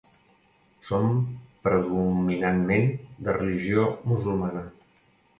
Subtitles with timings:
[0.85, 1.03] Són
[1.67, 2.87] predominantment
[3.27, 4.65] de religió musulmana.